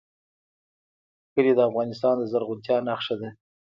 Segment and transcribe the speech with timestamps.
[1.33, 3.29] کلي د افغانستان د زرغونتیا نښه ده.